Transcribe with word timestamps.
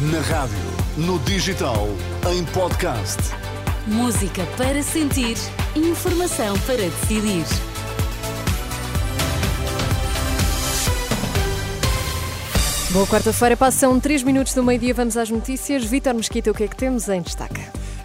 Na 0.00 0.20
rádio, 0.20 0.56
no 0.96 1.18
digital, 1.18 1.86
em 2.32 2.42
podcast. 2.54 3.18
Música 3.86 4.46
para 4.56 4.82
sentir, 4.82 5.36
informação 5.76 6.58
para 6.60 6.78
decidir. 6.78 7.44
Boa 12.92 13.06
quarta-feira, 13.06 13.58
passam 13.58 14.00
3 14.00 14.22
minutos 14.22 14.54
do 14.54 14.64
meio-dia, 14.64 14.94
vamos 14.94 15.18
às 15.18 15.28
notícias. 15.28 15.84
Vítor 15.84 16.14
Mesquita, 16.14 16.50
o 16.50 16.54
que 16.54 16.64
é 16.64 16.68
que 16.68 16.76
temos 16.76 17.06
em 17.10 17.20
destaque? 17.20 17.60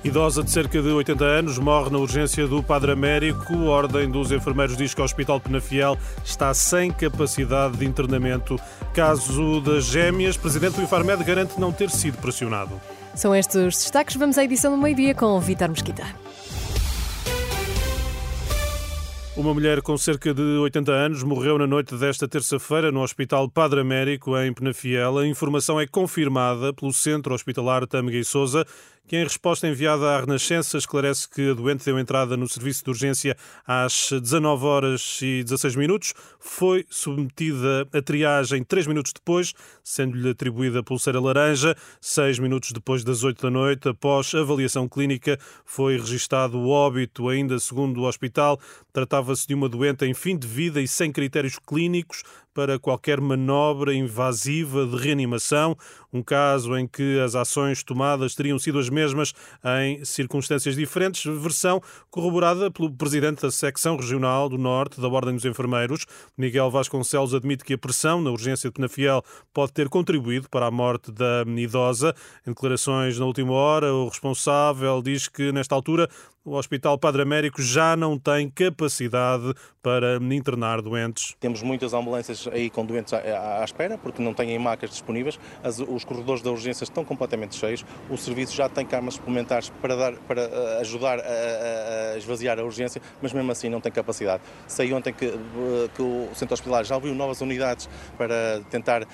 Idosa 0.05 0.43
de 0.43 0.51
cerca 0.51 0.83
de 0.83 0.89
80 0.89 1.25
anos 1.25 1.57
morre 1.57 1.89
na 1.89 1.97
urgência 1.97 2.47
do 2.47 2.61
Padre 2.61 2.91
Américo. 2.91 3.55
A 3.55 3.71
Ordem 3.71 4.07
dos 4.07 4.31
Enfermeiros 4.31 4.77
diz 4.77 4.93
que 4.93 5.01
o 5.01 5.03
Hospital 5.03 5.41
Penafiel 5.41 5.97
está 6.23 6.53
sem 6.53 6.91
capacidade 6.91 7.75
de 7.77 7.85
internamento. 7.85 8.55
Caso 8.93 9.59
das 9.61 9.85
gêmeas, 9.85 10.37
Presidente 10.37 10.75
do 10.75 10.83
Infarmed 10.83 11.23
garante 11.23 11.59
não 11.59 11.71
ter 11.71 11.89
sido 11.89 12.19
pressionado. 12.19 12.79
São 13.15 13.35
estes 13.35 13.55
os 13.55 13.73
destaques. 13.79 14.15
Vamos 14.15 14.37
à 14.37 14.43
edição 14.43 14.75
do 14.75 14.77
meio-dia 14.77 15.15
com 15.15 15.25
o 15.25 15.41
Vítor 15.41 15.69
Mesquita. 15.69 16.05
Uma 19.35 19.53
mulher 19.53 19.81
com 19.81 19.97
cerca 19.97 20.33
de 20.33 20.41
80 20.41 20.91
anos 20.93 21.21
morreu 21.21 21.57
na 21.57 21.67
noite 21.67 21.93
desta 21.95 22.25
terça-feira 22.25 22.89
no 22.89 23.01
Hospital 23.01 23.49
Padre 23.49 23.81
Américo, 23.81 24.37
em 24.37 24.53
Penafiel. 24.53 25.17
A 25.17 25.27
informação 25.27 25.77
é 25.77 25.85
confirmada 25.85 26.71
pelo 26.71 26.93
Centro 26.93 27.33
Hospitalar 27.33 27.85
Tâmega 27.85 28.17
e 28.17 28.23
Souza, 28.23 28.65
que 29.07 29.15
em 29.15 29.23
resposta 29.23 29.67
enviada 29.67 30.15
à 30.15 30.19
Renascença 30.19 30.77
esclarece 30.77 31.29
que 31.29 31.51
a 31.51 31.53
doente 31.53 31.85
deu 31.85 31.99
entrada 31.99 32.35
no 32.35 32.47
serviço 32.47 32.83
de 32.83 32.89
urgência 32.89 33.37
às 33.65 34.09
19 34.11 34.65
horas 34.65 35.19
e 35.21 35.43
16 35.43 35.75
minutos, 35.75 36.13
foi 36.39 36.85
submetida 36.89 37.87
a 37.93 38.01
triagem 38.01 38.63
3 38.63 38.87
minutos 38.87 39.13
depois, 39.13 39.53
sendo-lhe 39.83 40.29
atribuída 40.29 40.79
a 40.79 40.83
pulseira 40.83 41.19
laranja. 41.19 41.75
6 42.01 42.39
minutos 42.39 42.71
depois 42.71 43.03
das 43.03 43.23
8 43.23 43.41
da 43.41 43.51
noite, 43.51 43.89
após 43.89 44.33
avaliação 44.33 44.87
clínica, 44.87 45.37
foi 45.63 45.97
registado 45.97 46.57
o 46.57 46.69
óbito, 46.69 47.29
ainda 47.29 47.59
segundo 47.59 48.01
o 48.01 48.07
hospital. 48.07 48.59
Tratava-se 48.91 49.47
de 49.47 49.53
uma 49.53 49.69
doente 49.69 50.05
em 50.05 50.13
fim 50.13 50.37
de 50.37 50.47
vida 50.47 50.81
e 50.81 50.87
sem 50.87 51.11
critérios 51.11 51.59
clínicos, 51.59 52.23
para 52.55 52.79
qualquer 52.79 53.19
manobra 53.19 53.93
invasiva 53.93 54.85
de 54.87 54.95
reanimação, 54.95 55.77
um 56.11 56.23
caso 56.23 56.77
em 56.77 56.87
que 56.87 57.19
as 57.19 57.35
ações 57.35 57.83
tomadas 57.83 58.33
teriam 58.33 58.57
sido 58.57 58.79
as 58.79 58.89
mesmas 58.95 59.33
em 59.81 60.03
circunstâncias 60.05 60.75
diferentes, 60.75 61.25
versão 61.41 61.81
corroborada 62.09 62.71
pelo 62.71 62.89
presidente 62.91 63.41
da 63.41 63.51
secção 63.51 63.97
regional 63.97 64.47
do 64.47 64.57
Norte 64.57 65.01
da 65.01 65.07
Ordem 65.09 65.35
dos 65.35 65.43
Enfermeiros. 65.43 66.05
Miguel 66.37 66.71
Vasconcelos 66.71 67.33
admite 67.33 67.65
que 67.65 67.73
a 67.73 67.77
pressão 67.77 68.21
na 68.21 68.31
urgência 68.31 68.69
de 68.69 68.73
Penafiel 68.73 69.21
pode 69.53 69.73
ter 69.73 69.89
contribuído 69.89 70.49
para 70.49 70.67
a 70.67 70.71
morte 70.71 71.11
da 71.11 71.43
idosa. 71.57 72.15
Em 72.47 72.51
declarações 72.51 73.19
na 73.19 73.25
última 73.25 73.51
hora, 73.51 73.93
o 73.93 74.07
responsável 74.07 75.01
diz 75.01 75.27
que 75.27 75.51
nesta 75.51 75.75
altura 75.75 76.09
o 76.45 76.55
Hospital 76.55 76.95
Padre 76.99 77.23
Américo 77.23 77.59
já 77.59 77.95
não 77.95 78.19
tem 78.19 78.47
capacidade 78.47 79.51
para 79.81 80.17
internar 80.17 80.81
doentes. 80.81 81.35
Temos 81.39 81.63
muitas 81.63 81.93
ambulâncias 81.93 82.47
aí 82.51 82.69
com 82.69 82.85
doentes 82.85 83.13
à, 83.13 83.63
espera, 83.63 83.97
porque 83.97 84.21
não 84.21 84.33
têm 84.33 84.57
macas 84.59 84.91
disponíveis, 84.91 85.39
As, 85.63 85.79
os 85.79 86.05
corredores 86.05 86.43
da 86.43 86.51
urgência 86.51 86.83
estão 86.83 87.03
completamente 87.03 87.55
cheios, 87.55 87.83
o 88.09 88.17
serviço 88.17 88.55
já 88.55 88.69
tem 88.69 88.85
camas 88.85 89.15
suplementares 89.15 89.69
para, 89.81 89.95
dar, 89.95 90.13
para 90.13 90.41
uh, 90.47 90.79
ajudar 90.81 91.19
a, 91.19 92.13
a, 92.13 92.17
esvaziar 92.17 92.59
a 92.59 92.63
urgência, 92.63 93.01
mas 93.21 93.33
mesmo 93.33 93.51
assim 93.51 93.69
não 93.69 93.81
tem 93.81 93.91
capacidade. 93.91 94.43
Sei 94.67 94.93
ontem 94.93 95.13
que, 95.13 95.25
uh, 95.25 95.89
que 95.95 96.01
o 96.01 96.29
centro 96.35 96.53
hospitalar 96.53 96.83
já 96.83 96.95
abriu 96.95 97.15
novas 97.15 97.41
unidades 97.41 97.89
para 98.17 98.61
tentar 98.69 99.03
uh, 99.03 99.07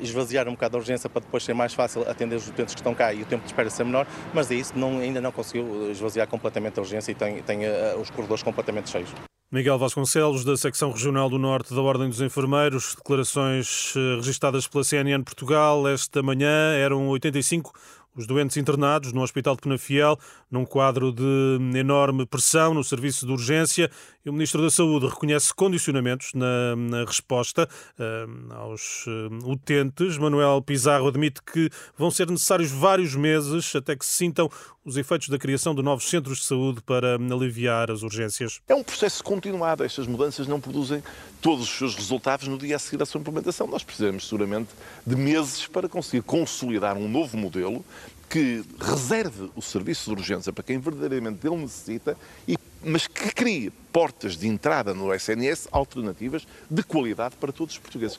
esvaziar 0.00 0.48
um 0.48 0.52
bocado 0.52 0.76
a 0.76 0.80
urgência 0.80 1.10
para 1.10 1.20
depois 1.20 1.42
ser 1.44 1.54
mais 1.54 1.74
fácil 1.74 2.08
atender 2.08 2.36
os 2.36 2.48
doentes 2.50 2.74
que 2.74 2.80
estão 2.80 2.94
cá 2.94 3.12
e 3.12 3.22
o 3.22 3.26
tempo 3.26 3.42
de 3.42 3.50
espera 3.50 3.68
ser 3.68 3.84
menor, 3.84 4.06
mas 4.32 4.50
é 4.50 4.54
isso, 4.54 4.72
não, 4.76 4.98
ainda 4.98 5.20
não 5.20 5.32
conseguiu 5.32 5.90
esvaziar 5.90 6.26
completamente 6.26 6.37
completamente 6.38 6.78
a 6.78 6.82
urgência 6.82 7.12
e 7.12 7.14
tem, 7.14 7.42
tem 7.42 7.66
uh, 7.66 8.00
os 8.00 8.08
corredores 8.10 8.42
completamente 8.42 8.88
cheios. 8.88 9.10
Miguel 9.50 9.78
Vasconcelos, 9.78 10.44
da 10.44 10.58
Secção 10.58 10.92
Regional 10.92 11.30
do 11.30 11.38
Norte 11.38 11.74
da 11.74 11.80
Ordem 11.80 12.10
dos 12.10 12.20
Enfermeiros, 12.20 12.94
declarações 12.94 13.94
eh, 13.96 14.16
registadas 14.16 14.68
pela 14.68 14.84
CNN 14.84 15.22
Portugal 15.24 15.88
esta 15.88 16.22
manhã, 16.22 16.74
eram 16.74 17.08
85 17.08 17.72
os 18.18 18.26
doentes 18.26 18.56
internados 18.56 19.12
no 19.12 19.22
Hospital 19.22 19.54
de 19.54 19.62
Penafiel, 19.62 20.18
num 20.50 20.64
quadro 20.64 21.12
de 21.12 21.78
enorme 21.78 22.26
pressão 22.26 22.74
no 22.74 22.82
serviço 22.82 23.24
de 23.24 23.30
urgência, 23.30 23.88
e 24.24 24.28
o 24.28 24.32
Ministro 24.32 24.60
da 24.60 24.70
Saúde 24.70 25.06
reconhece 25.06 25.54
condicionamentos 25.54 26.34
na, 26.34 26.74
na 26.76 27.04
resposta 27.04 27.68
uh, 27.96 28.52
aos 28.54 29.06
uh, 29.06 29.50
utentes. 29.50 30.18
Manuel 30.18 30.60
Pizarro 30.60 31.06
admite 31.06 31.40
que 31.40 31.70
vão 31.96 32.10
ser 32.10 32.28
necessários 32.28 32.70
vários 32.72 33.14
meses 33.14 33.74
até 33.76 33.94
que 33.94 34.04
se 34.04 34.12
sintam 34.12 34.50
os 34.84 34.96
efeitos 34.96 35.28
da 35.28 35.38
criação 35.38 35.74
de 35.74 35.82
novos 35.82 36.08
centros 36.08 36.38
de 36.38 36.44
saúde 36.44 36.80
para 36.80 37.14
aliviar 37.14 37.90
as 37.90 38.02
urgências. 38.02 38.60
É 38.66 38.74
um 38.74 38.82
processo 38.82 39.22
continuado. 39.22 39.84
Estas 39.84 40.06
mudanças 40.06 40.46
não 40.46 40.60
produzem 40.60 41.02
todos 41.40 41.64
os 41.64 41.76
seus 41.76 41.94
resultados 41.94 42.48
no 42.48 42.58
dia 42.58 42.76
a 42.76 42.78
seguir 42.78 42.96
da 42.96 43.06
sua 43.06 43.20
implementação. 43.20 43.66
Nós 43.66 43.82
precisamos 43.82 44.26
seguramente 44.26 44.70
de 45.06 45.14
meses 45.14 45.66
para 45.66 45.88
conseguir 45.88 46.22
consolidar 46.22 46.96
um 46.96 47.08
novo 47.08 47.36
modelo 47.36 47.84
que 48.28 48.62
reserve 48.80 49.50
o 49.56 49.62
serviço 49.62 50.10
de 50.10 50.20
urgência 50.20 50.52
para 50.52 50.64
quem 50.64 50.78
verdadeiramente 50.78 51.46
ele 51.46 51.56
necessita, 51.56 52.16
e, 52.46 52.56
mas 52.82 53.06
que 53.06 53.32
crie 53.32 53.70
portas 53.92 54.36
de 54.36 54.46
entrada 54.46 54.92
no 54.92 55.12
SNS 55.14 55.68
alternativas 55.72 56.46
de 56.70 56.82
qualidade 56.82 57.36
para 57.36 57.52
todos 57.52 57.74
os 57.74 57.80
portugueses. 57.80 58.18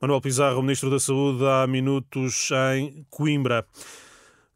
Manuel 0.00 0.20
Pizarro, 0.20 0.62
Ministro 0.62 0.90
da 0.90 1.00
Saúde, 1.00 1.44
há 1.44 1.66
minutos 1.66 2.50
em 2.76 3.04
Coimbra. 3.10 3.66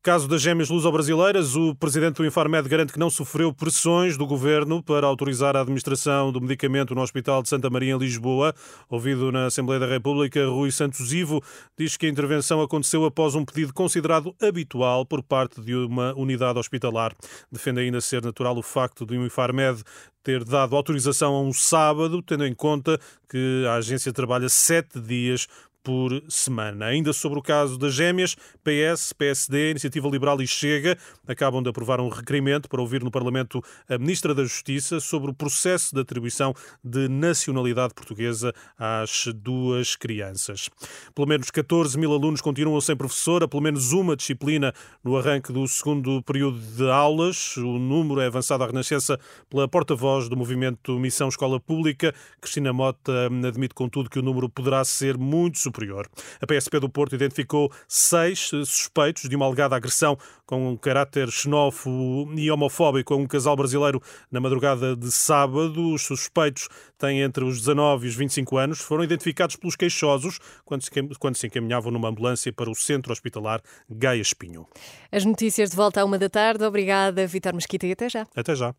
Caso 0.04 0.26
das 0.26 0.42
gêmeas 0.42 0.68
luso-brasileiras, 0.68 1.54
o 1.54 1.76
presidente 1.76 2.16
do 2.16 2.26
Infarmed 2.26 2.68
garante 2.68 2.92
que 2.92 2.98
não 2.98 3.08
sofreu 3.08 3.54
pressões 3.54 4.16
do 4.16 4.26
governo 4.26 4.82
para 4.82 5.06
autorizar 5.06 5.56
a 5.56 5.60
administração 5.60 6.32
do 6.32 6.40
medicamento 6.40 6.92
no 6.92 7.02
Hospital 7.02 7.40
de 7.40 7.48
Santa 7.48 7.70
Maria, 7.70 7.94
em 7.94 7.98
Lisboa. 7.98 8.52
Ouvido 8.90 9.30
na 9.30 9.46
Assembleia 9.46 9.78
da 9.78 9.86
República, 9.86 10.44
Rui 10.48 10.72
Santos 10.72 11.12
Ivo 11.12 11.40
diz 11.78 11.96
que 11.96 12.06
a 12.06 12.08
intervenção 12.08 12.60
aconteceu 12.60 13.04
após 13.04 13.36
um 13.36 13.44
pedido 13.44 13.72
considerado 13.72 14.34
habitual 14.42 15.06
por 15.06 15.22
parte 15.22 15.60
de 15.60 15.72
uma 15.72 16.12
unidade 16.14 16.58
hospitalar. 16.58 17.14
Defende 17.48 17.82
ainda 17.82 18.00
ser 18.00 18.24
natural 18.24 18.58
o 18.58 18.62
facto 18.62 19.06
de 19.06 19.16
o 19.16 19.24
Infarmed 19.24 19.84
ter 20.24 20.42
dado 20.42 20.74
autorização 20.74 21.34
a 21.34 21.42
um 21.42 21.52
sábado, 21.52 22.20
tendo 22.22 22.44
em 22.44 22.54
conta 22.54 22.98
que 23.28 23.64
a 23.68 23.74
agência 23.74 24.12
trabalha 24.12 24.48
sete 24.48 25.00
dias 25.00 25.46
por 25.82 26.22
semana. 26.28 26.86
Ainda 26.86 27.12
sobre 27.12 27.38
o 27.38 27.42
caso 27.42 27.76
das 27.76 27.94
gêmeas, 27.94 28.36
PS, 28.62 29.12
PSD, 29.12 29.70
Iniciativa 29.72 30.08
Liberal 30.08 30.40
e 30.40 30.46
Chega 30.46 30.96
acabam 31.26 31.62
de 31.62 31.68
aprovar 31.68 32.00
um 32.00 32.08
requerimento 32.08 32.68
para 32.68 32.80
ouvir 32.80 33.02
no 33.02 33.10
Parlamento 33.10 33.62
a 33.88 33.98
Ministra 33.98 34.34
da 34.34 34.44
Justiça 34.44 35.00
sobre 35.00 35.30
o 35.30 35.34
processo 35.34 35.94
de 35.94 36.00
atribuição 36.00 36.54
de 36.84 37.08
nacionalidade 37.08 37.94
portuguesa 37.94 38.52
às 38.78 39.26
duas 39.34 39.96
crianças. 39.96 40.70
Pelo 41.14 41.26
menos 41.26 41.50
14 41.50 41.98
mil 41.98 42.12
alunos 42.12 42.40
continuam 42.40 42.80
sem 42.80 42.96
professora, 42.96 43.48
pelo 43.48 43.62
menos 43.62 43.92
uma 43.92 44.16
disciplina 44.16 44.72
no 45.02 45.16
arranque 45.16 45.52
do 45.52 45.66
segundo 45.66 46.22
período 46.22 46.58
de 46.58 46.88
aulas. 46.88 47.56
O 47.56 47.78
número 47.78 48.20
é 48.20 48.26
avançado 48.26 48.62
à 48.62 48.66
Renascença 48.66 49.18
pela 49.50 49.66
porta-voz 49.66 50.28
do 50.28 50.36
movimento 50.36 50.98
Missão 50.98 51.28
Escola 51.28 51.58
Pública. 51.58 52.14
Cristina 52.40 52.72
Mota 52.72 53.28
admite, 53.46 53.74
contudo, 53.74 54.08
que 54.08 54.18
o 54.18 54.22
número 54.22 54.48
poderá 54.48 54.84
ser 54.84 55.18
muito 55.18 55.58
superior 55.58 55.71
superior. 55.72 56.06
A 56.40 56.46
PSP 56.46 56.78
do 56.78 56.88
Porto 56.88 57.14
identificou 57.14 57.72
seis 57.88 58.38
suspeitos 58.38 59.28
de 59.28 59.34
uma 59.34 59.46
alegada 59.46 59.74
agressão 59.74 60.16
com 60.46 60.68
um 60.68 60.76
caráter 60.76 61.30
xenófobo 61.30 62.32
e 62.36 62.50
homofóbico 62.50 63.14
a 63.14 63.16
um 63.16 63.26
casal 63.26 63.56
brasileiro 63.56 64.00
na 64.30 64.40
madrugada 64.40 64.94
de 64.94 65.10
sábado. 65.10 65.92
Os 65.92 66.02
suspeitos 66.02 66.68
têm 66.98 67.22
entre 67.22 67.44
os 67.44 67.58
19 67.58 68.06
e 68.06 68.10
os 68.10 68.14
25 68.14 68.56
anos. 68.58 68.80
Foram 68.80 69.02
identificados 69.02 69.56
pelos 69.56 69.74
queixosos 69.74 70.38
quando 70.64 70.82
se, 70.82 70.90
quando 71.18 71.36
se 71.36 71.46
encaminhavam 71.46 71.90
numa 71.90 72.08
ambulância 72.08 72.52
para 72.52 72.70
o 72.70 72.74
centro 72.74 73.12
hospitalar 73.12 73.62
Gaia 73.90 74.20
Espinho. 74.20 74.66
As 75.10 75.24
notícias 75.24 75.70
de 75.70 75.76
volta 75.76 76.02
à 76.02 76.04
uma 76.04 76.18
da 76.18 76.28
tarde. 76.28 76.64
Obrigada, 76.64 77.26
Vitor 77.26 77.54
Mesquita, 77.54 77.86
e 77.86 77.92
até 77.92 78.08
já. 78.08 78.26
Até 78.36 78.54
já. 78.54 78.74